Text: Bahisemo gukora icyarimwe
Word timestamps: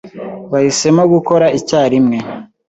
Bahisemo 0.51 1.03
gukora 1.13 1.45
icyarimwe 1.59 2.17